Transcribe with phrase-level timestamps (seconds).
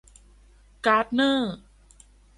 [0.85, 1.55] การ์ดเนอร์